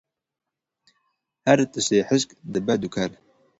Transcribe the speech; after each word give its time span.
Her 1.47 1.59
tiştê 1.71 1.99
hişk, 2.09 2.29
dibe 2.53 2.75
dûkel. 2.81 3.11